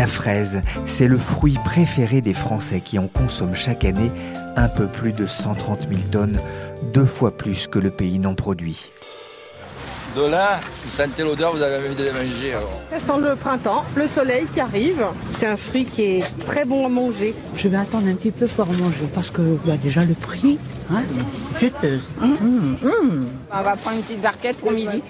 [0.00, 4.10] La fraise, c'est le fruit préféré des Français qui en consomment chaque année
[4.56, 6.40] un peu plus de 130 000 tonnes,
[6.94, 8.82] deux fois plus que le pays n'en produit.
[10.16, 12.54] De là, vous sentez l'odeur, vous avez envie de les manger.
[12.54, 12.80] Alors.
[12.90, 15.04] Ça sent le printemps, le soleil qui arrive.
[15.36, 17.34] C'est un fruit qui est très bon à manger.
[17.54, 20.58] Je vais attendre un petit peu pour manger parce que bah, déjà le prix,
[20.90, 21.02] hein,
[21.60, 22.04] juteuse.
[22.22, 25.02] On va prendre une petite barquette pour midi.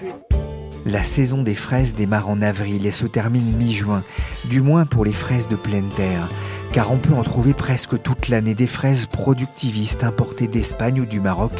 [0.85, 4.03] La saison des fraises démarre en avril et se termine mi-juin,
[4.45, 6.27] du moins pour les fraises de pleine terre,
[6.73, 11.19] car on peut en trouver presque toute l'année des fraises productivistes importées d'Espagne ou du
[11.19, 11.51] Maroc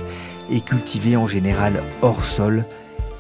[0.49, 2.65] et cultivées en général hors sol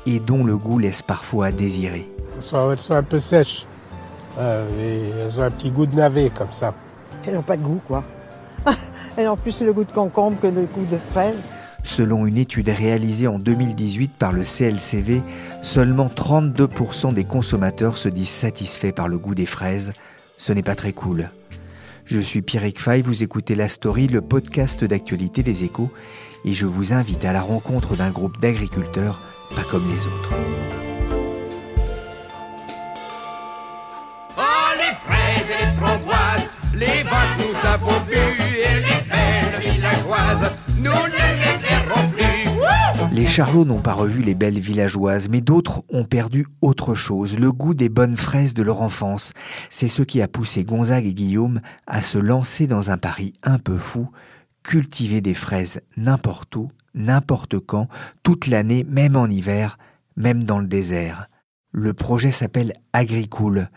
[0.07, 2.09] et dont le goût laisse parfois à désirer.
[2.35, 3.67] Elles sont, un peu sèches
[4.39, 6.73] euh, et elles ont un petit goût de navet comme ça.
[7.27, 8.03] Elles n'ont pas de goût, quoi.
[9.17, 11.45] Elles ont plus le goût de concombre que le goût de fraise.
[11.83, 15.21] Selon une étude réalisée en 2018 par le CLCV,
[15.63, 19.93] seulement 32% des consommateurs se disent satisfaits par le goût des fraises.
[20.37, 21.29] Ce n'est pas très cool.
[22.05, 25.91] Je suis Pierrick Fay, vous écoutez La Story, le podcast d'actualité des échos,
[26.45, 29.21] et je vous invite à la rencontre d'un groupe d'agriculteurs
[29.55, 30.33] pas comme les autres.
[36.73, 37.03] Les
[43.31, 47.73] Charlots n'ont pas revu les belles villageoises, mais d'autres ont perdu autre chose, le goût
[47.73, 49.31] des bonnes fraises de leur enfance.
[49.69, 53.57] C'est ce qui a poussé Gonzague et Guillaume à se lancer dans un pari un
[53.57, 54.09] peu fou,
[54.63, 57.87] cultiver des fraises n'importe où, n'importe quand,
[58.21, 59.77] toute l'année, même en hiver,
[60.17, 61.29] même dans le désert.
[61.71, 63.69] Le projet s'appelle Agricool.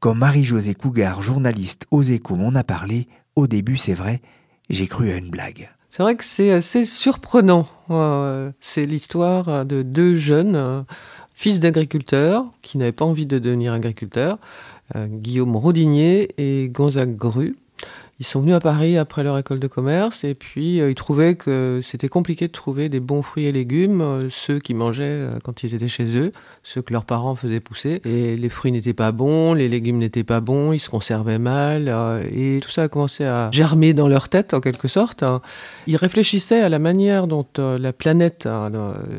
[0.00, 4.22] Quand Marie-Josée Cougar, journaliste aux échos, m'en a parlé, au début, c'est vrai,
[4.70, 5.68] j'ai cru à une blague.
[5.92, 7.66] C'est vrai que c'est assez surprenant.
[8.60, 10.80] C'est l'histoire de deux jeunes euh,
[11.34, 14.38] fils d'agriculteurs qui n'avaient pas envie de devenir agriculteurs,
[14.96, 17.56] euh, Guillaume Rodinier et Gonzague Gru.
[18.20, 21.34] Ils sont venus à Paris après leur école de commerce et puis euh, ils trouvaient
[21.34, 25.38] que c'était compliqué de trouver des bons fruits et légumes, euh, ceux qui mangeaient euh,
[25.42, 26.30] quand ils étaient chez eux,
[26.62, 28.00] ceux que leurs parents faisaient pousser.
[28.04, 31.92] Et les fruits n'étaient pas bons, les légumes n'étaient pas bons, ils se conservaient mal
[32.30, 35.24] et tout ça a commencé à germer dans leur tête en quelque sorte.
[35.24, 35.40] hein.
[35.88, 38.70] Ils réfléchissaient à la manière dont la planète hein,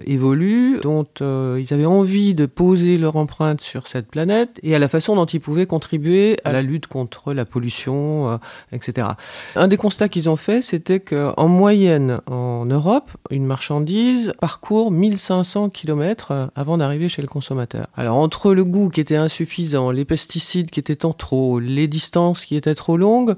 [0.05, 4.87] évolue, dont ils avaient envie de poser leur empreinte sur cette planète et à la
[4.87, 8.39] façon dont ils pouvaient contribuer à la lutte contre la pollution,
[9.55, 15.69] Un des constats qu'ils ont fait, c'était qu'en moyenne en Europe, une marchandise parcourt 1500
[15.69, 17.87] km avant d'arriver chez le consommateur.
[17.95, 22.45] Alors entre le goût qui était insuffisant, les pesticides qui étaient en trop, les distances
[22.45, 23.35] qui étaient trop longues,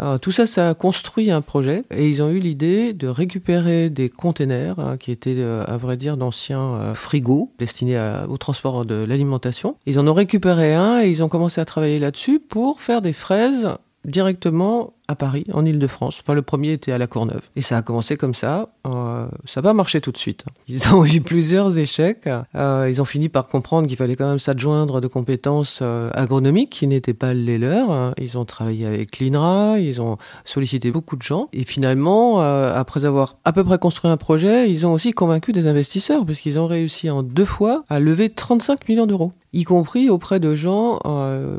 [0.00, 3.90] euh, tout ça, ça a construit un projet et ils ont eu l'idée de récupérer
[3.90, 7.98] des containers hein, qui étaient, euh, à vrai dire, d'anciens euh, frigos destinés
[8.28, 9.76] au transport de l'alimentation.
[9.86, 13.12] Ils en ont récupéré un et ils ont commencé à travailler là-dessus pour faire des
[13.12, 13.68] fraises
[14.08, 16.20] directement à Paris, en Ile-de-France.
[16.22, 17.40] Enfin, le premier était à la Courneuve.
[17.56, 18.68] Et ça a commencé comme ça.
[18.86, 20.44] Euh, ça pas marché tout de suite.
[20.68, 22.28] Ils ont eu plusieurs échecs.
[22.54, 26.70] Euh, ils ont fini par comprendre qu'il fallait quand même s'adjoindre de compétences euh, agronomiques
[26.70, 28.12] qui n'étaient pas les leurs.
[28.18, 31.48] Ils ont travaillé avec l'INRA, ils ont sollicité beaucoup de gens.
[31.54, 35.52] Et finalement, euh, après avoir à peu près construit un projet, ils ont aussi convaincu
[35.52, 40.10] des investisseurs, puisqu'ils ont réussi en deux fois à lever 35 millions d'euros y compris
[40.10, 40.98] auprès de gens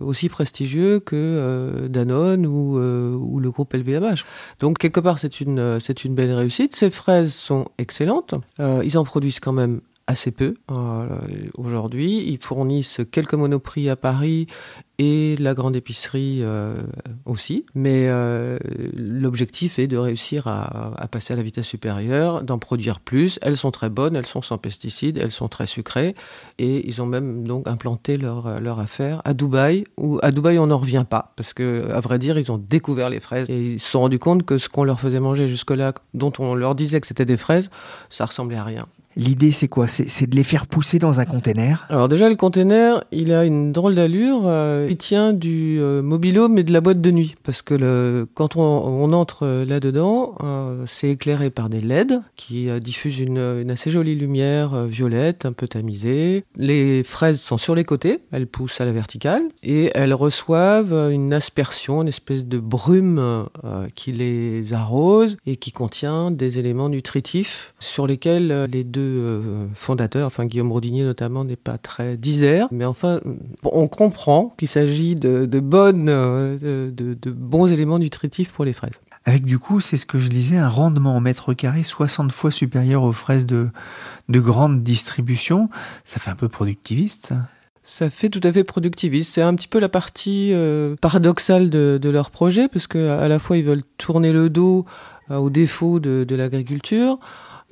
[0.02, 4.25] aussi prestigieux que Danone ou, le groupe LVMH.
[4.59, 6.75] Donc quelque part c'est une euh, c'est une belle réussite.
[6.75, 8.36] Ces fraises sont excellentes.
[8.59, 11.19] Euh, ils en produisent quand même assez peu euh,
[11.56, 12.23] aujourd'hui.
[12.27, 14.47] Ils fournissent quelques monoprix à Paris
[14.97, 16.81] et la grande épicerie euh,
[17.25, 17.63] aussi.
[17.75, 18.57] Mais euh,
[18.95, 23.38] l'objectif est de réussir à, passer à la vitesse supérieure, d'en produire plus.
[23.44, 26.15] Elles sont très bonnes, elles sont sans pesticides, elles sont très sucrées.
[26.57, 30.67] Et ils ont même donc implanté leur, leur affaire à Dubaï, où à Dubaï on
[30.67, 31.33] n'en revient pas.
[31.35, 34.19] Parce que, à vrai dire, ils ont découvert les fraises et ils se sont rendus
[34.19, 37.38] compte que ce qu'on leur faisait manger jusque-là, dont on leur disait que c'était des
[37.38, 37.69] fraises,
[38.09, 38.88] ça ressemblait à rien.
[39.15, 39.88] L'idée, c'est quoi?
[39.88, 41.85] C'est de les faire pousser dans un container?
[41.89, 44.44] Alors déjà, le container, il a une drôle d'allure.
[44.45, 47.35] Euh, il tient du euh, mobilo, mais de la boîte de nuit.
[47.44, 53.19] Parce que quand on, entre là-dedans, euh, c'est éclairé par des LED qui euh, diffusent
[53.19, 56.44] une, assez jolie lumière euh, violette, un peu tamisée.
[56.56, 59.44] Les fraises sont sur les côtés, elles poussent à la verticale.
[59.63, 63.47] Et elles reçoivent une aspersion, une espèce de brume
[63.95, 70.28] qui les arrose et qui contient des éléments nutritifs sur lesquels les deux euh, fondateur,
[70.28, 73.19] enfin Guillaume Rodinier notamment, n'est pas très disert, mais enfin,
[73.63, 76.57] on comprend qu'il s'agit de, de bonnes, euh,
[76.92, 79.00] de, de, bons éléments nutritifs pour les fraises.
[79.25, 82.51] Avec du coup, c'est ce que je disais, un rendement au mètre carré 60 fois
[82.51, 83.69] supérieur aux fraises de,
[84.30, 85.69] de grande distribution.
[86.06, 87.48] Ça fait un peu productiviste, ça
[87.90, 89.34] ça fait tout à fait productiviste.
[89.34, 93.28] C'est un petit peu la partie euh, paradoxale de, de, leur projet, parce que à
[93.28, 94.86] la fois ils veulent tourner le dos
[95.31, 97.18] euh, aux défauts de, de l'agriculture,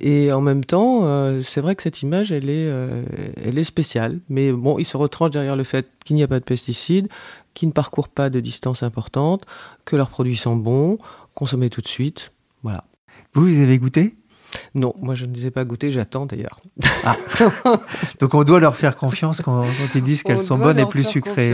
[0.00, 3.02] et en même temps, euh, c'est vrai que cette image, elle est, euh,
[3.42, 4.20] elle est spéciale.
[4.28, 7.08] Mais bon, il se retranche derrière le fait qu'il n'y a pas de pesticides,
[7.54, 9.44] qu'ils ne parcourent pas de distances importantes,
[9.84, 10.98] que leurs produits sont bons,
[11.34, 12.32] consommés tout de suite.
[12.62, 12.84] Voilà.
[13.34, 14.14] Vous, vous avez goûté?
[14.74, 16.60] Non, moi je ne les ai pas goûtées, j'attends d'ailleurs.
[17.04, 17.16] Ah.
[18.20, 21.04] Donc on doit leur faire confiance quand, quand ils disent qu'elles sont bonnes et plus
[21.04, 21.52] sucrées.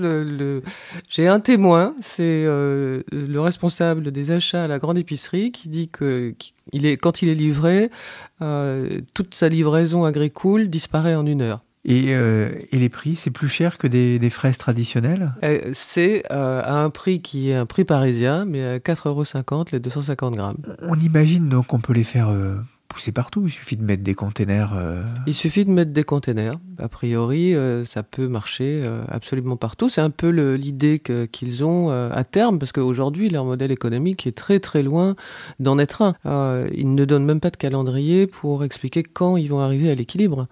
[0.00, 0.62] le.
[1.08, 5.88] J'ai un témoin, c'est euh, le responsable des achats à la grande épicerie qui dit
[5.88, 6.34] que
[6.72, 7.90] il est, quand il est livré,
[8.42, 11.60] euh, toute sa livraison agricole disparaît en une heure.
[11.88, 15.32] Et, euh, et, les prix, c'est plus cher que des, des fraises traditionnelles?
[15.44, 19.64] Euh, C'est euh, à un prix qui est un prix parisien, mais à 4,50 euros
[19.70, 20.56] les 250 grammes.
[20.82, 22.34] On imagine donc qu'on peut les faire
[22.88, 24.74] pousser partout, il suffit de mettre des containers.
[25.28, 26.58] Il suffit de mettre des containers.
[26.78, 27.54] A priori,
[27.84, 29.88] ça peut marcher absolument partout.
[29.88, 31.00] C'est un peu l'idée
[31.30, 35.14] qu'ils ont à terme, parce qu'aujourd'hui, leur modèle économique est très très loin
[35.60, 36.66] d'en être un.
[36.74, 40.48] ils ne donnent même pas de calendrier pour expliquer quand ils vont arriver à l'équilibre.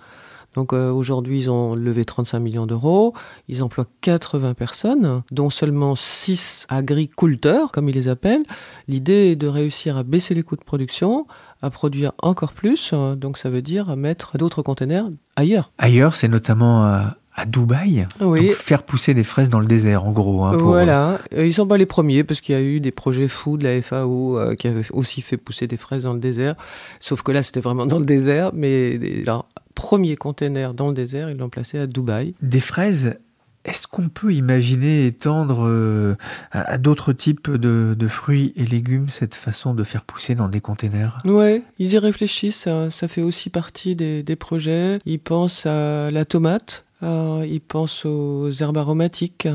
[0.54, 3.12] Donc euh, aujourd'hui, ils ont levé 35 millions d'euros,
[3.48, 8.44] ils emploient 80 personnes, dont seulement 6 agriculteurs, comme ils les appellent.
[8.88, 11.26] L'idée est de réussir à baisser les coûts de production,
[11.62, 15.06] à produire encore plus, euh, donc ça veut dire à mettre d'autres containers
[15.36, 15.72] ailleurs.
[15.78, 17.00] Ailleurs, c'est notamment euh,
[17.34, 18.48] à Dubaï oui.
[18.48, 20.44] Donc faire pousser des fraises dans le désert, en gros.
[20.44, 20.68] Hein, pour...
[20.68, 23.64] Voilà, ils sont pas les premiers parce qu'il y a eu des projets fous de
[23.64, 26.54] la FAO euh, qui avaient aussi fait pousser des fraises dans le désert.
[27.00, 31.30] Sauf que là, c'était vraiment dans le désert, mais leur premier container dans le désert,
[31.30, 32.34] ils l'ont placé à Dubaï.
[32.42, 33.18] Des fraises
[33.64, 36.16] est-ce qu'on peut imaginer étendre euh,
[36.52, 40.48] à, à d'autres types de, de, fruits et légumes cette façon de faire pousser dans
[40.48, 41.22] des containers?
[41.24, 44.98] Ouais, ils y réfléchissent, ça, ça fait aussi partie des, des, projets.
[45.06, 49.48] Ils pensent à la tomate, euh, ils pensent aux herbes aromatiques.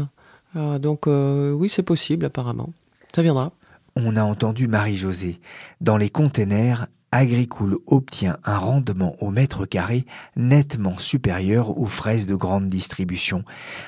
[0.55, 2.73] Euh, donc oui, c'est possible apparemment.
[3.13, 3.51] Ça viendra.
[3.95, 5.39] On a entendu Marie-Josée.
[5.81, 12.35] Dans les containers, Agricool obtient un rendement au mètre carré nettement supérieur aux fraises de
[12.35, 13.43] grande distribution,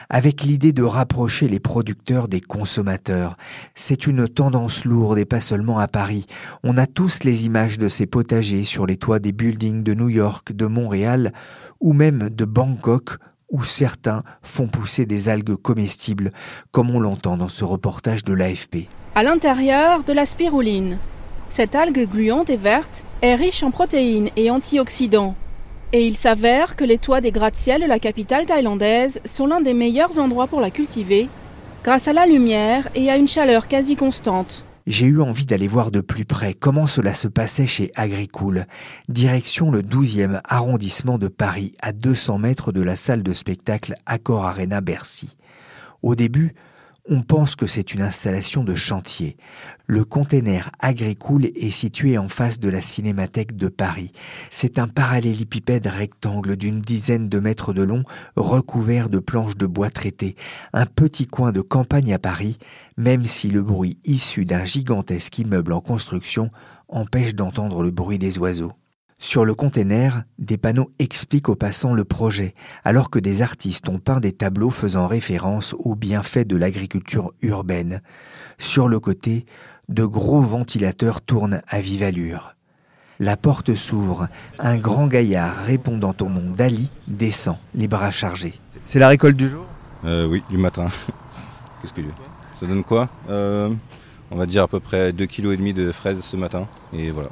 [0.09, 3.37] avec l'idée de rapprocher les producteurs des consommateurs.
[3.75, 6.25] C'est une tendance lourde et pas seulement à Paris.
[6.63, 10.09] On a tous les images de ces potagers sur les toits des buildings de New
[10.09, 11.33] York, de Montréal
[11.79, 13.17] ou même de Bangkok
[13.49, 16.31] où certains font pousser des algues comestibles,
[16.71, 18.87] comme on l'entend dans ce reportage de l'AFP.
[19.13, 20.97] À l'intérieur de la spiruline.
[21.51, 25.35] Cette algue gluante et verte est riche en protéines et antioxydants.
[25.91, 29.73] Et il s'avère que les toits des gratte-ciel de la capitale thaïlandaise sont l'un des
[29.73, 31.27] meilleurs endroits pour la cultiver,
[31.83, 34.63] grâce à la lumière et à une chaleur quasi constante.
[34.87, 38.65] J'ai eu envie d'aller voir de plus près comment cela se passait chez Agricool,
[39.09, 44.45] direction le 12e arrondissement de Paris, à 200 mètres de la salle de spectacle Accor
[44.45, 45.35] Arena Bercy.
[46.01, 46.55] Au début,
[47.09, 49.37] on pense que c'est une installation de chantier.
[49.87, 54.11] Le container Agricool est situé en face de la Cinémathèque de Paris.
[54.49, 58.03] C'est un parallélépipède rectangle d'une dizaine de mètres de long,
[58.35, 60.35] recouvert de planches de bois traitées.
[60.73, 62.57] Un petit coin de campagne à Paris,
[62.97, 66.51] même si le bruit issu d'un gigantesque immeuble en construction
[66.87, 68.73] empêche d'entendre le bruit des oiseaux.
[69.23, 73.99] Sur le container, des panneaux expliquent aux passants le projet, alors que des artistes ont
[73.99, 78.01] peint des tableaux faisant référence aux bienfaits de l'agriculture urbaine.
[78.57, 79.45] Sur le côté,
[79.89, 82.55] de gros ventilateurs tournent à vive allure.
[83.19, 84.27] La porte s'ouvre.
[84.57, 88.59] Un grand gaillard répondant au nom d'Ali descend, les bras chargés.
[88.85, 89.65] C'est la récolte du jour?
[90.03, 90.87] Euh, Oui, du matin.
[91.83, 92.01] Qu'est-ce que
[92.55, 93.07] Ça donne quoi?
[93.29, 93.69] Euh,
[94.31, 96.67] On va dire à peu près 2,5 kg de fraises ce matin.
[96.91, 97.29] Et voilà.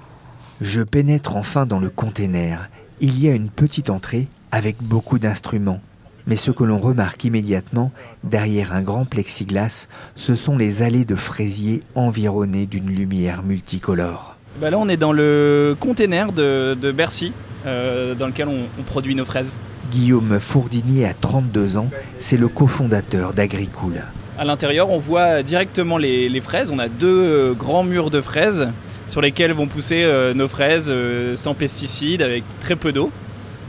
[0.62, 2.70] Je pénètre enfin dans le container.
[3.00, 5.80] Il y a une petite entrée avec beaucoup d'instruments.
[6.28, 7.94] Mais ce que l'on remarque immédiatement,
[8.26, 9.88] derrière un grand plexiglas,
[10.18, 14.36] ce sont les allées de fraisiers environnées d'une lumière multicolore.
[14.60, 17.32] Bah là, on est dans le container de, Bercy,
[17.66, 19.58] euh, dans lequel on, produit nos fraises.
[19.94, 21.90] Guillaume Fourdinier a 32 ans,
[22.20, 24.04] c'est le cofondateur d'Agricool.
[24.38, 26.70] À l'intérieur, on voit directement les, fraises.
[26.70, 28.68] On a deux euh, grands murs de fraises
[29.10, 30.92] sur lesquels vont pousser euh, nos fraises
[31.36, 33.12] sans pesticides, avec très peu d'eau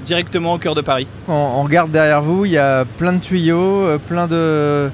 [0.04, 1.06] directement au cœur de Paris.
[1.28, 4.90] On, regarde derrière vous, il y a plein de tuyaux, euh, plein de...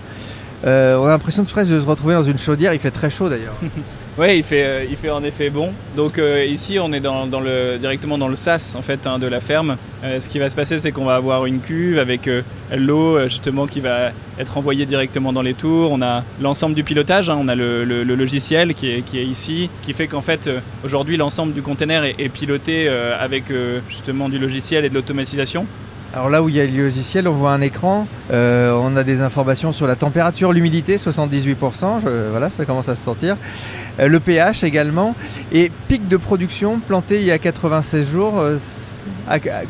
[0.64, 3.10] Euh, on a l'impression de presque de se retrouver dans une chaudière, il fait très
[3.10, 3.54] chaud d'ailleurs.
[4.18, 5.72] Oui, il fait, euh, il fait en effet bon.
[5.94, 9.26] Donc euh, ici, on est dans, le, directement dans le sas en fait hein, de
[9.26, 9.76] la ferme.
[10.04, 12.26] Euh, ce qui va se passer, c'est qu'on va avoir une cuve avec
[12.74, 15.92] l'eau justement qui va être envoyée directement dans les tours.
[15.92, 17.36] On a l'ensemble du pilotage, hein.
[17.38, 20.48] on a le, logiciel qui est, ici, qui fait qu'en fait
[20.82, 23.44] aujourd'hui l'ensemble du conteneur est, est piloté avec
[23.90, 25.66] justement du logiciel et de l'automatisation.
[26.14, 29.04] Alors là où il y a le logiciel, on voit un écran, euh, on a
[29.04, 33.36] des informations sur la température, l'humidité, 78%, voilà, ça commence à se sortir.
[33.98, 35.14] Euh, le pH également,
[35.52, 38.38] et pic de production planté il y a 96 jours.
[38.38, 38.58] Euh,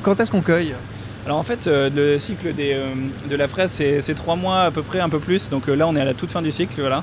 [0.03, 0.75] quand est-ce qu'on cueille?
[1.25, 5.09] Alors en fait, le cycle de la fraise, c'est 3 mois à peu près, un
[5.09, 5.49] peu plus.
[5.49, 6.81] Donc là, on est à la toute fin du cycle.
[6.81, 7.03] Voilà.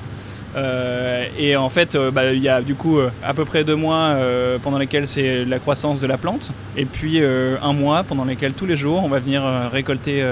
[0.56, 3.64] Euh, et en fait, euh, bah, il y a du coup euh, à peu près
[3.64, 4.16] deux mois
[4.62, 8.66] pendant lesquels c'est la croissance de la plante, et puis un mois pendant lesquels tous
[8.66, 10.24] les jours on va venir récolter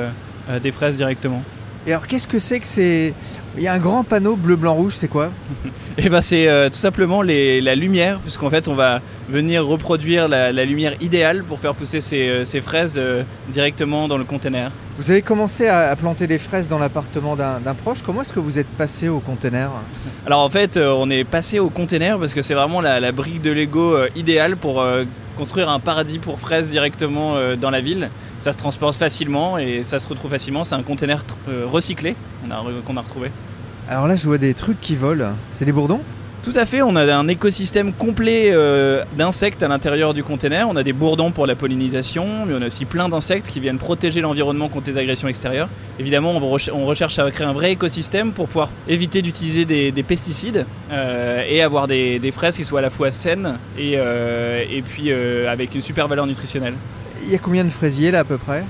[0.63, 1.43] des fraises directement.
[1.87, 3.13] Et alors qu'est-ce que c'est que c'est
[3.57, 5.31] Il y a un grand panneau bleu, blanc, rouge, c'est quoi
[5.99, 10.95] eh ben c'est tout simplement la lumière, puisqu'en fait on va venir reproduire la, lumière
[11.01, 13.01] idéale pour faire pousser ces, fraises
[13.49, 14.71] directement dans le conteneur.
[14.99, 18.03] Vous avez commencé à, planter des fraises dans l'appartement d'un proche.
[18.03, 19.73] Comment est-ce que vous êtes passé au conteneur
[20.27, 23.41] Alors en fait, euh, on est passé au conteneur parce que c'est vraiment la, brique
[23.41, 25.05] de Lego euh, idéale pour euh,
[25.37, 28.11] construire un paradis pour fraises directement dans la ville.
[28.43, 30.65] Ça se transporte facilement et ça se retrouve facilement.
[30.65, 31.25] C'est un conteneur
[31.71, 32.17] recyclé
[32.85, 33.31] qu'on a retrouvé.
[33.89, 35.35] Alors là, je vois des trucs qui volent.
[35.53, 36.01] C'est des bourdons?
[36.43, 40.69] Tout à fait, on a un écosystème complet euh, d'insectes à l'intérieur du conteneur.
[40.69, 43.79] On a des bourdons pour la pollinisation, mais on a aussi plein d'insectes qui viennent
[43.79, 45.69] protéger l'environnement contre les agressions extérieures.
[46.01, 51.45] Évidemment, on, recherche à créer un vrai écosystème pour pouvoir éviter d'utiliser des, pesticides euh,
[51.49, 55.77] et avoir des, fraises qui soient à la fois saines et, euh, et puis avec
[55.77, 56.75] une super valeur nutritionnelle.
[57.23, 58.65] Il y a combien de fraisiers là à peu près?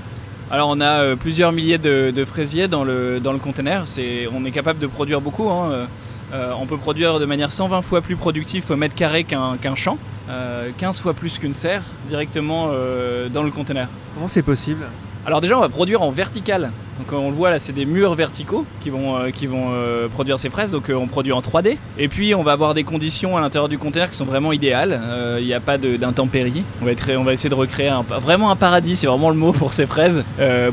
[0.51, 3.85] Alors on a plusieurs milliers de, fraisiers dans le, dans le conteneur,
[4.33, 5.49] on est capable de produire beaucoup.
[5.49, 5.87] Hein.
[6.33, 9.97] Euh, on peut produire de manière 120 fois plus productive au mètre carré qu'un champ,
[10.27, 13.87] 15 euh, fois plus qu'une serre directement euh, dans le conteneur.
[14.15, 14.85] Comment c'est possible?
[15.25, 16.71] Alors déjà on va produire en vertical.
[16.99, 19.71] Donc on le voit là c'est des murs verticaux qui vont, qui vont
[20.13, 20.71] produire ces fraises.
[20.71, 21.77] Donc on produit en 3D.
[21.97, 25.01] Et puis on va avoir des conditions à l'intérieur du conteneur qui sont vraiment idéales.
[25.39, 26.63] Il n'y a pas d'intempéries.
[26.81, 29.73] On, va on va essayer de recréer vraiment un paradis, c'est vraiment le mot pour
[29.73, 30.23] ces fraises.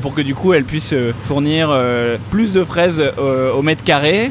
[0.03, 0.95] pour que du coup elles puissent
[1.27, 1.75] fournir
[2.31, 3.03] plus de fraises
[3.57, 4.31] au mètre carré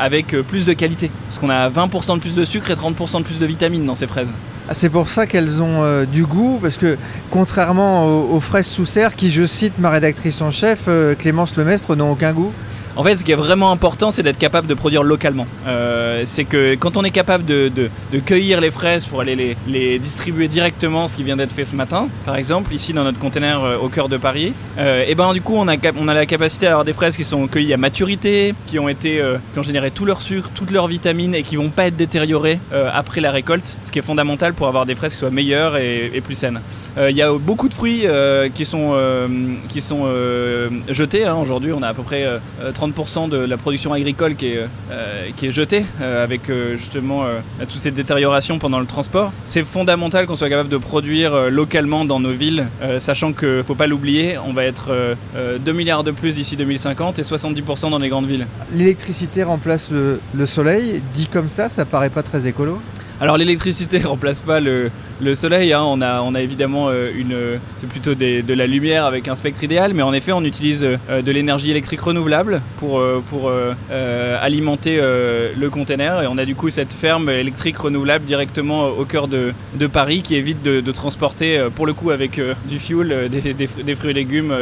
[0.00, 1.10] avec plus de qualité.
[1.28, 3.94] Parce qu'on a 20% de plus de sucre et 30% de plus de vitamines dans
[3.94, 4.32] ces fraises.
[4.70, 6.98] Ah, c'est pour ça qu'elles ont euh, du goût, parce que
[7.30, 11.96] contrairement aux, fraises sous serre, qui je cite ma rédactrice en chef, euh, Clémence Lemestre,
[11.96, 12.52] n'ont aucun goût.
[12.98, 15.46] En fait, ce qui est vraiment important, c'est d'être capable de produire localement.
[15.68, 17.70] Euh, c'est que quand on est capable de,
[18.26, 22.08] cueillir les fraises pour aller les, distribuer directement, ce qui vient d'être fait ce matin,
[22.26, 25.40] par exemple, ici dans notre conteneur euh, au cœur de Paris, euh, et ben du
[25.40, 27.76] coup, on a, on a la capacité à avoir des fraises qui sont cueillies à
[27.76, 31.54] maturité, qui ont été, qui ont généré tout leur sucre, toutes leurs vitamines et qui
[31.54, 32.58] vont pas être détériorées
[32.92, 36.20] après la récolte, ce qui est fondamental pour avoir des fraises qui soient meilleures et,
[36.24, 36.60] plus saines.
[36.98, 38.06] Il y a beaucoup de fruits
[38.54, 38.96] qui sont,
[39.68, 40.06] qui sont
[40.88, 41.26] jetés.
[41.26, 41.36] Hein.
[41.40, 42.26] Aujourd'hui, on a à peu près
[42.74, 47.24] 30 de la production agricole qui est, euh, est jetée euh, avec euh, justement
[47.60, 49.32] toutes ces détériorations pendant le transport.
[49.44, 52.66] C'est fondamental qu'on soit capable de produire localement dans nos villes,
[52.98, 57.22] sachant que, faut pas l'oublier, on va être 2 milliards de plus d'ici 2050 et
[57.22, 58.46] 70% dans les grandes villes.
[58.74, 62.78] L'électricité remplace le, le soleil, dit comme ça, ça paraît pas très écolo
[63.20, 64.90] alors l'électricité remplace pas le,
[65.34, 65.82] soleil, hein.
[65.82, 70.02] on, a, évidemment euh, une, c'est plutôt de la lumière avec un spectre idéal, mais
[70.02, 76.26] en effet on utilise euh, de l'énergie électrique renouvelable pour, euh, alimenter le container et
[76.28, 79.52] on a du coup cette ferme électrique renouvelable directement au cœur de,
[79.92, 84.54] Paris qui évite de, transporter pour le coup avec du fuel des, fruits et légumes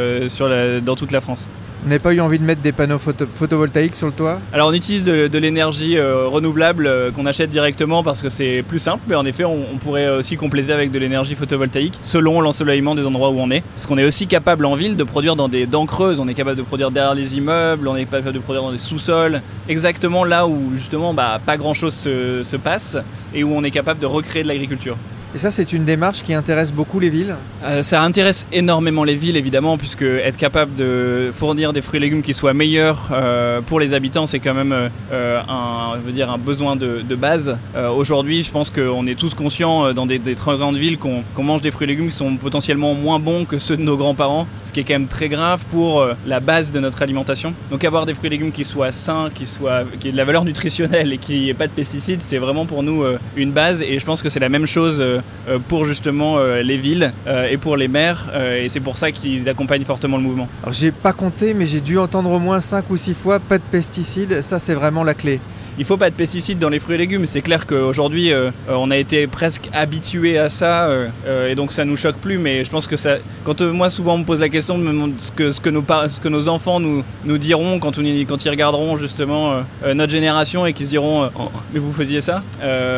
[0.83, 1.47] dans toute la France.
[1.83, 4.69] Vous n'avez pas eu envie de mettre des panneaux photo- photovoltaïques sur le toit Alors
[4.69, 9.03] on utilise de, l'énergie euh, renouvelable euh, qu'on achète directement parce que c'est plus simple,
[9.07, 13.05] mais en effet on, on pourrait aussi compléter avec de l'énergie photovoltaïque selon l'ensoleillement des
[13.05, 13.61] endroits où on est.
[13.75, 16.33] Parce qu'on est aussi capable en ville de produire dans des dents creuses, on est
[16.33, 20.23] capable de produire derrière les immeubles, on est capable de produire dans des sous-sols, exactement
[20.25, 22.97] là où justement bah, pas grand-chose se, se passe
[23.33, 24.97] et où on est capable de recréer de l'agriculture.
[25.35, 29.15] Et ça, c'est une démarche qui intéresse beaucoup les villes Euh, ça intéresse énormément les
[29.15, 33.61] villes évidemment puisque être capable de fournir des fruits et légumes qui soient meilleurs euh,
[33.61, 37.57] pour les habitants c'est quand même euh, un, je veux dire, un besoin de, base.
[37.95, 41.71] Aujourd'hui je pense qu'on est tous conscients dans des, très grandes villes qu'on mange des
[41.71, 44.81] fruits et légumes qui sont potentiellement moins bons que ceux de nos grands-parents ce qui
[44.81, 47.55] est quand même très grave pour la base de notre alimentation.
[47.71, 50.25] Donc avoir des fruits et légumes qui soient sains, qui, soient, qui aient de la
[50.25, 53.03] valeur nutritionnelle et qui n'aient pas de pesticides c'est vraiment pour nous
[53.35, 55.03] une base et je pense que c'est la même chose
[55.67, 59.11] pour justement euh, les villes euh, et pour les maires euh, et c'est pour ça
[59.11, 60.47] qu'ils accompagnent fortement le mouvement.
[60.63, 63.57] Alors j'ai pas compté, mais j'ai dû entendre au moins 5 ou 6 fois pas
[63.57, 64.41] de pesticides.
[64.41, 65.39] Ça, c'est vraiment la clé.
[65.79, 67.27] Il faut pas de pesticides dans les fruits et légumes.
[67.27, 71.71] C'est clair qu'aujourd'hui, euh, euh, on a été presque habitué à ça euh, et donc
[71.71, 72.39] ça nous choque plus.
[72.39, 75.61] Mais je pense que ça, quand moi souvent on me pose la question de ce
[75.61, 75.69] que,
[76.29, 77.03] nos, enfants nous,
[77.37, 82.21] diront quand, ils regarderont justement notre génération et qu'ils se diront Oh, mais vous faisiez
[82.21, 82.41] ça?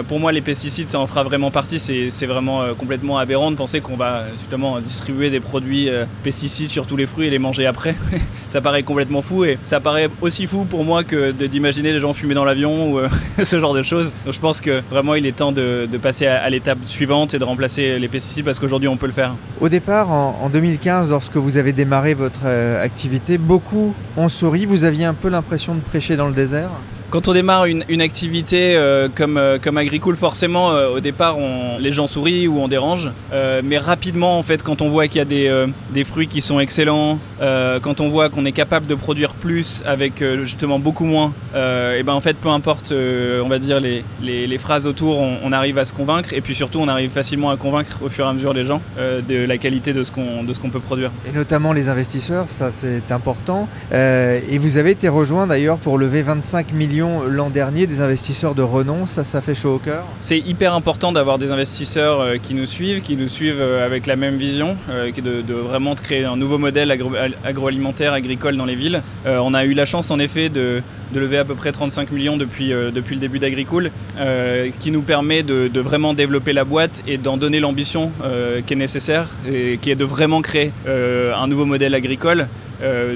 [0.07, 1.79] Pour moi, les pesticides, ça en fera vraiment partie.
[1.79, 5.89] C'est vraiment complètement aberrant de penser qu'on va justement distribuer des produits
[6.23, 7.95] pesticides sur tous les fruits et les manger après.
[8.47, 12.13] ça paraît complètement fou et ça paraît aussi fou pour moi que d'imaginer des gens
[12.13, 13.09] fumer dans l'avion ou euh,
[13.43, 14.11] ce genre de choses.
[14.25, 17.39] Donc je pense que vraiment il est temps de, passer à, à l'étape suivante et
[17.39, 19.33] de remplacer les pesticides parce qu'aujourd'hui on peut le faire.
[19.59, 24.65] Au départ, en, en 2015, lorsque vous avez démarré votre euh, activité, beaucoup ont souri.
[24.65, 26.69] Vous aviez un peu l'impression de prêcher dans le désert
[27.11, 31.39] Quand on démarre une, une activité euh, comme, euh, comme Agricool, forcément euh, au départ
[31.39, 35.07] on- les gens sourient ou on dérange, Euh, mais rapidement en fait quand on voit
[35.07, 38.85] qu'il y a des, des fruits qui sont excellents, quand on voit qu'on est capable
[38.87, 43.59] de produire plus avec justement beaucoup moins, et ben en fait peu importe on va
[43.59, 46.87] dire les, les, les phrases autour, on, arrive à se convaincre et puis surtout on
[46.87, 50.03] arrive facilement à convaincre au fur et à mesure les gens de la qualité de
[50.03, 51.11] ce qu'on qu'on peut produire.
[51.27, 53.67] et notamment les investisseurs, ça c'est important.
[53.93, 58.61] Et vous avez été rejoint d'ailleurs pour lever 25 millions l'an dernier des investisseurs de
[58.61, 60.03] renom, ça ça fait chaud au cœur.
[60.19, 64.05] C'est hyper important d'avoir des investisseurs euh, qui nous suivent, qui nous suivent euh, avec
[64.07, 68.65] la même vision, euh, de, vraiment créer un nouveau modèle agro- al- agroalimentaire, agricole dans
[68.65, 69.01] les villes.
[69.25, 70.81] On a eu la chance en effet de,
[71.13, 74.91] de lever à peu près 35 millions depuis, euh, depuis le début d'Agricool, euh, qui
[74.91, 79.27] nous permet de, vraiment développer la boîte et d'en donner l'ambition euh, qui est nécessaire,
[79.51, 82.47] et qui est de vraiment créer un nouveau modèle agricole.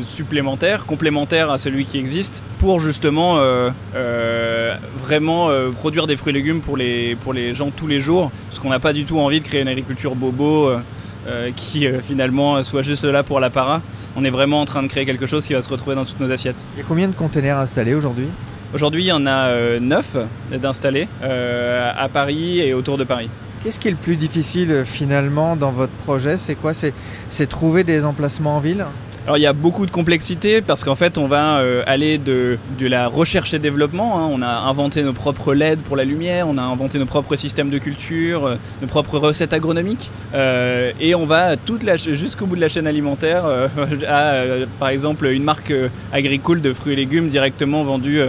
[0.01, 3.39] supplémentaire, complémentaire à celui qui existe, pour justement
[5.05, 8.59] vraiment produire des fruits et légumes pour les, pour les gens tous les jours, parce
[8.59, 10.71] qu'on n'a pas du tout envie de créer une agriculture bobo
[11.27, 13.81] euh, euh, qui euh, finalement soit juste là pour l'apparat.
[14.15, 16.19] On est vraiment en train de créer quelque chose qui va se retrouver dans toutes
[16.19, 16.65] nos assiettes.
[16.75, 18.27] Il y a combien de containers installés aujourd'hui?
[18.73, 20.15] Aujourd'hui, il y en a euh, neuf
[20.51, 23.29] d'installés euh, à Paris et autour de Paris.
[23.63, 26.37] Qu'est-ce qui est le plus difficile euh, finalement dans votre projet?
[26.37, 26.73] C'est quoi?
[26.73, 28.85] C'est trouver des emplacements en ville?
[29.25, 32.57] Alors il y a beaucoup de complexité parce qu'en fait on va euh, aller de,
[32.77, 34.19] de la recherche et développement.
[34.19, 34.29] hein.
[34.29, 37.69] On a inventé nos propres LED pour la lumière, on a inventé nos propres systèmes
[37.69, 40.11] de culture, euh, nos propres recettes agronomiques.
[40.33, 43.45] Euh, et on va toute la jusqu'au bout de la chaîne alimentaire
[44.09, 44.41] à
[44.77, 45.73] par exemple une marque
[46.11, 48.19] agricole de fruits et légumes directement vendue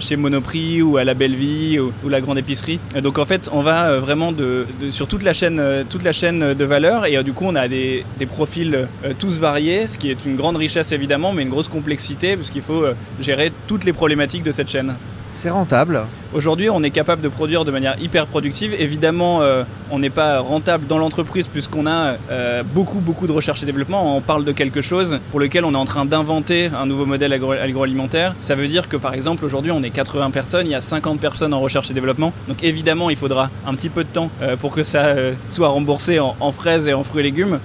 [0.00, 2.78] chez Monoprix ou à la Belle Vie ou, la Grande Épicerie.
[3.02, 6.64] Donc en fait on va vraiment de, sur toute la chaîne, toute la chaîne de
[6.64, 8.86] valeur et du coup on a des, des profils
[9.18, 12.62] tous variés, ce qui est une grande richesse évidemment, mais une grosse complexité parce qu'il
[12.62, 14.94] faut euh, gérer toutes les problématiques de cette chaîne.
[15.32, 16.02] C'est rentable.
[16.36, 18.76] Aujourd'hui, on est capable de produire de manière hyper productive.
[18.78, 23.62] Évidemment, euh, on n'est pas rentable dans l'entreprise puisqu'on a euh, beaucoup, beaucoup de recherche
[23.62, 24.14] et développement.
[24.14, 27.32] On parle de quelque chose pour lequel on est en train d'inventer un nouveau modèle
[27.32, 28.34] agro- agroalimentaire.
[28.42, 31.20] Ça veut dire que, par exemple, aujourd'hui, on est 80 personnes, il y a 50
[31.20, 32.34] personnes en recherche et développement.
[32.48, 35.14] Donc, évidemment, il faudra un petit peu de temps euh, pour que ça
[35.48, 37.60] soit remboursé en, fraises et en fruits et légumes.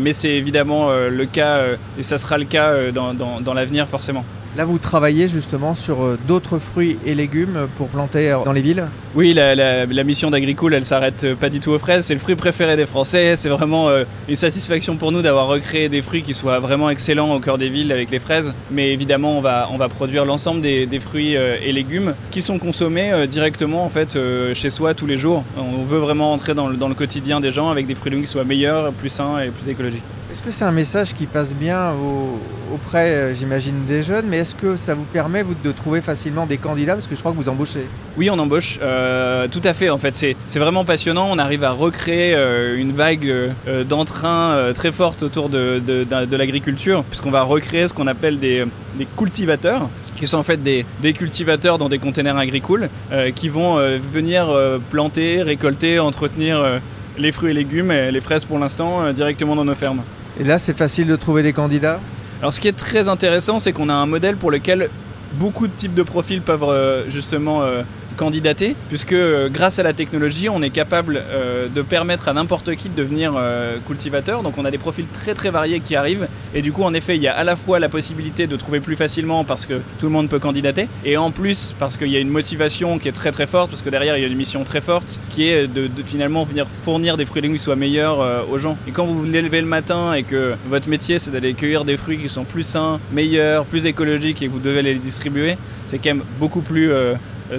[0.00, 1.60] Mais c'est évidemment le cas
[1.98, 4.24] et ça sera le cas dans, l'avenir, forcément.
[4.56, 8.13] Là, vous travaillez justement sur d'autres fruits et légumes pour planter
[8.44, 12.04] dans les villes Oui, la, mission d'Agricool, elle s'arrête euh, pas du tout aux fraises.
[12.04, 13.34] C'est le fruit préféré des Français.
[13.36, 17.34] C'est vraiment euh, une satisfaction pour nous d'avoir recréé des fruits qui soient vraiment excellents
[17.34, 18.52] au cœur des villes avec les fraises.
[18.70, 22.58] Mais évidemment, on va, on va produire l'ensemble des, fruits euh, et légumes qui sont
[22.58, 24.16] consommés directement en fait
[24.54, 25.44] chez soi tous les jours.
[25.56, 28.14] On veut vraiment entrer dans le, dans le quotidien des gens avec des fruits et
[28.14, 30.02] légumes qui soient meilleurs, plus sains et plus écologiques.
[30.34, 32.40] Est-ce que c'est un message qui passe bien au-
[32.74, 36.56] auprès, euh, j'imagine, des jeunes, mais est-ce que ça vous permet, de trouver facilement des
[36.56, 36.94] candidats?
[36.94, 37.86] Parce que je crois que vous embauchez.
[38.16, 39.90] Oui, on embauche, euh, tout à fait.
[39.90, 41.28] En fait, c'est vraiment passionnant.
[41.30, 45.80] On arrive à recréer euh, une vague euh, d'entrain très forte autour de,
[46.36, 48.66] l'agriculture, puisqu'on va recréer ce qu'on appelle des,
[49.16, 52.88] cultivateurs, qui sont en fait des, cultivateurs dans des containers agricoles,
[53.36, 53.76] qui vont
[54.12, 54.48] venir
[54.90, 56.80] planter, récolter, entretenir
[57.18, 60.02] les fruits et légumes, et les fraises pour l'instant, directement dans nos fermes.
[60.40, 62.00] Et là, c'est facile de trouver des candidats
[62.40, 64.90] Alors ce qui est très intéressant, c'est qu'on a un modèle pour lequel
[65.34, 67.82] beaucoup de types de profils peuvent euh, justement euh,
[68.14, 72.74] candidater, puisque euh, grâce à la technologie, on est capable euh, de permettre à n'importe
[72.76, 74.42] qui de devenir euh, cultivateur.
[74.42, 77.16] Donc on a des profils très très variés qui arrivent, et du coup en effet,
[77.16, 80.06] il y a à la fois la possibilité de trouver plus facilement parce que tout
[80.06, 83.12] le monde peut candidater, et en plus parce qu'il y a une motivation qui est
[83.12, 85.66] très très forte, parce que derrière il y a une mission très forte qui est
[85.66, 88.76] de, finalement venir fournir des fruits et légumes qui soient meilleurs aux gens.
[88.86, 91.96] Et quand vous vous levez le matin et que votre métier c'est d'aller cueillir des
[91.96, 95.98] fruits qui sont plus sains, meilleurs, plus écologiques et que vous devez les distribuer, c'est
[95.98, 96.90] quand même beaucoup plus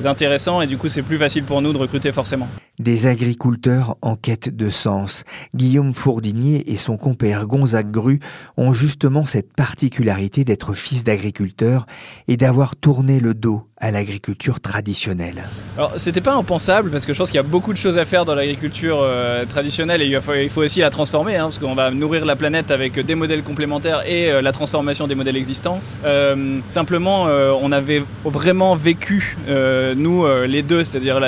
[0.06, 2.48] intéressant et du coup c'est plus facile pour nous de recruter forcément.
[2.80, 5.24] Des agriculteurs en quête de sens.
[5.56, 8.20] Guillaume Fourdinier et son compère Gonzague Gru
[8.58, 11.86] ont justement cette particularité d'être fils d'agriculteurs
[12.28, 15.44] et d'avoir tourné le dos à l'agriculture traditionnelle.
[15.78, 18.06] Alors c'était pas impensable parce que je pense qu'il y a beaucoup de choses à
[18.06, 21.92] faire dans l'agriculture euh, traditionnelle et il faut, aussi la transformer hein, parce qu'on va
[21.92, 25.82] nourrir la planète avec des modèles complémentaires et euh, la transformation des modèles existants.
[26.06, 31.20] Euh, simplement on avait vraiment vécu nous les deux, c'est-à-dire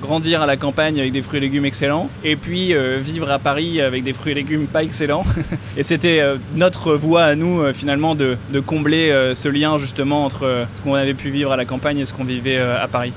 [0.00, 3.40] grandir à la campagne avec des fruits et légumes excellents et puis euh, vivre à
[3.40, 5.24] Paris avec des fruits et légumes pas excellents.
[5.76, 10.66] et c'était euh, notre voie à nous euh, finalement de, combler ce lien justement entre
[10.74, 13.12] ce qu'on avait pu vivre à la campagne et ce qu'on vivait à Paris.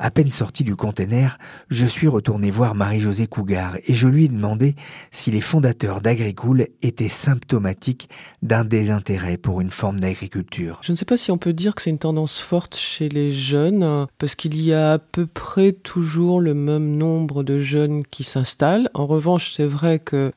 [0.00, 1.38] À peine sorti du container,
[1.70, 4.76] je suis retourné voir Marie-Josée Cougar et je lui ai demandé
[5.10, 8.08] si les fondateurs d'Agricool étaient symptomatiques
[8.40, 10.78] d'un désintérêt pour une forme d'agriculture.
[10.84, 13.32] Je ne sais pas si on peut dire que c'est une tendance forte chez les
[13.32, 18.04] jeunes, euh, parce qu'il y a à peu près toujours le même nombre de jeunes
[18.04, 18.90] qui s'installent.
[18.94, 20.30] En revanche, c'est vrai qu'il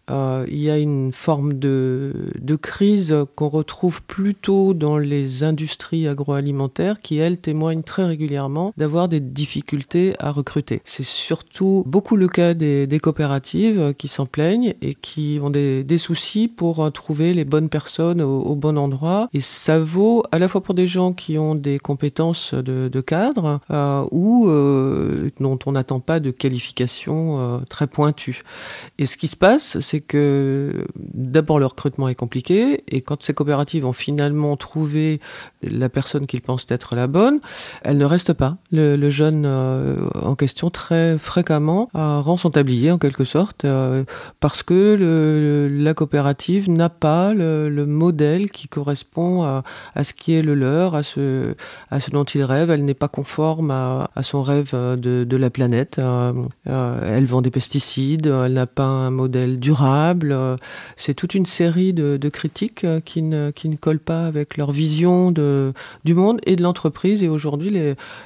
[0.57, 7.17] y a une forme de, de crise qu'on retrouve plutôt dans les industries agroalimentaires qui,
[7.17, 9.50] elles, témoignent très régulièrement d'avoir des difficultés
[10.19, 10.81] à recruter.
[10.85, 16.47] C'est surtout beaucoup le cas des, coopératives qui s'en plaignent et qui ont des, soucis
[16.47, 19.29] pour euh, trouver les bonnes personnes au, bon endroit.
[19.33, 23.59] Et ça vaut à la fois pour des gens qui ont des compétences de, cadre
[23.71, 28.43] euh, ou euh, dont on n'attend pas de qualification très pointue.
[28.97, 33.33] Et ce qui se passe, c'est que d'abord le recrutement est compliqué et quand ces
[33.33, 35.19] coopératives ont finalement trouvé
[35.63, 37.39] la personne qu'ils pensent être la bonne,
[37.83, 38.57] elle ne reste pas.
[38.71, 44.03] Le jeune euh, en question très fréquemment euh, rend son tablier en quelque sorte euh,
[44.39, 50.41] parce que la coopérative n'a pas le, le, modèle qui correspond à, ce qui est
[50.41, 51.55] le leur, à ce,
[51.89, 52.69] à ce dont il rêve.
[52.71, 55.99] Elle n'est pas conforme à, son rêve de, de la planète.
[55.99, 56.33] Euh,
[56.67, 60.35] elle vend des pesticides, elle n'a pas un modèle durable.
[60.95, 64.71] C'est toute une série de, de critiques qui ne, qui ne collent pas avec leur
[64.71, 65.73] vision de,
[66.05, 67.23] du monde et de l'entreprise.
[67.23, 67.77] Et aujourd'hui,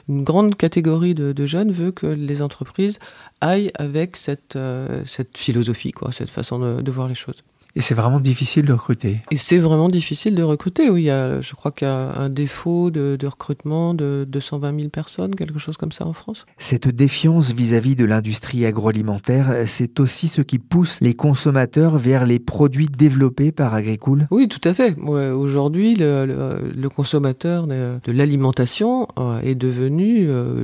[0.09, 2.99] une grande catégorie de, jeunes veut que les entreprises
[3.41, 5.03] aillent avec cette, euh,
[5.35, 7.43] philosophie, quoi, cette façon de voir les choses.
[7.77, 9.19] Et c'est vraiment difficile de recruter.
[9.31, 11.03] Et c'est vraiment difficile de recruter, oui.
[11.03, 14.77] Il y a, je crois qu'il y a un défaut de, de, recrutement de 220
[14.77, 16.45] 000 personnes, quelque chose comme ça en France.
[16.57, 22.25] Cette défiance vis-à-vis -vis de l'industrie agroalimentaire, c'est aussi ce qui pousse les consommateurs vers
[22.25, 24.95] les produits développés par Agricool Oui, tout à fait.
[24.97, 30.29] Ouais, Aujourd'hui, le, le, le, consommateur de, de l'alimentation euh, est devenu...
[30.29, 30.63] Euh,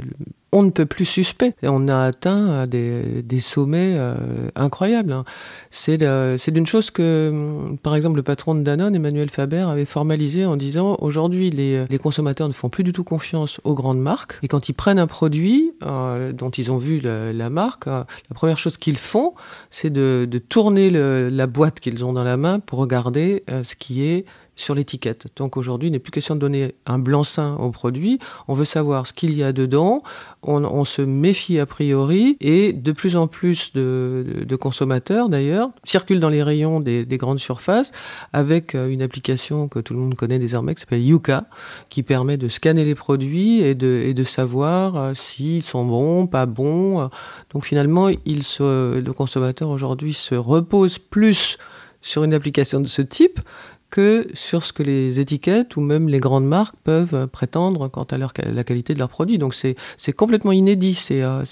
[0.52, 1.54] on ne peut plus suspect.
[1.64, 4.16] Et on a atteint des, des sommets euh,
[4.56, 5.14] incroyables.
[5.14, 5.26] Hein.
[5.70, 5.98] C'est
[6.52, 10.98] d'une chose que, par exemple, le patron de Danone, Emmanuel Faber, avait formalisé en disant
[11.00, 14.40] aujourd'hui, les, consommateurs ne font plus du tout confiance aux grandes marques.
[14.44, 18.34] Et quand ils prennent un produit euh, dont ils ont vu la, marque, euh, la
[18.34, 19.34] première chose qu'ils font,
[19.70, 24.04] c'est de, tourner la boîte qu'ils ont dans la main pour regarder euh, ce qui
[24.04, 24.26] est
[24.62, 25.28] sur l'étiquette.
[25.36, 28.20] Donc aujourd'hui, il n'est plus question de donner un blanc-seing au produit.
[28.48, 30.04] On veut savoir ce qu'il y a dedans.
[30.44, 36.30] On, se méfie a priori et de plus en plus de, consommateurs d'ailleurs circulent dans
[36.30, 37.92] les rayons des, des, grandes surfaces
[38.34, 41.46] avec euh, une application que tout le monde connaît désormais qui s'appelle Yuka
[41.90, 47.10] qui permet de scanner les produits et de, savoir euh, s'ils sont bons, pas bons.
[47.54, 51.58] Donc finalement, le consommateur aujourd'hui se repose plus
[52.02, 53.40] sur une application de ce type
[53.92, 58.18] que sur ce que les étiquettes ou même les grandes marques peuvent prétendre quant à
[58.18, 59.38] leur, la qualité de leurs produits.
[59.38, 61.44] Donc c'est complètement inédit, c'est un,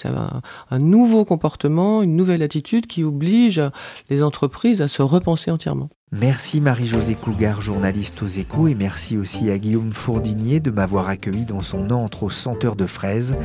[0.71, 3.62] un nouveau comportement, une nouvelle attitude qui oblige
[4.10, 5.89] les entreprises à se repenser entièrement.
[6.12, 11.45] Merci Marie-Josée Cougar, journaliste aux échos, et merci aussi à Guillaume Fourdinier de m'avoir accueilli
[11.45, 13.38] dans son antre aux senteurs de fraises.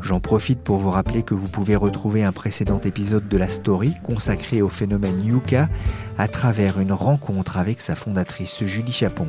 [0.00, 3.94] J'en profite pour vous rappeler que vous pouvez retrouver un précédent épisode de la story
[4.04, 5.68] consacré au phénomène Yuka
[6.16, 9.26] à travers une rencontre avec sa fondatrice Julie Chapon.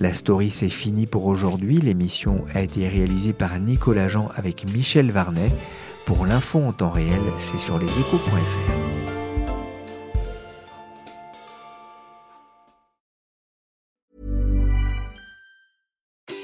[0.00, 1.78] La story c'est fini pour aujourd'hui.
[1.78, 5.52] L'émission a été réalisée par Nicolas Jean avec Michel Varnet.
[6.06, 9.03] Pour l'info en temps réel, c'est sur leséchos.fr.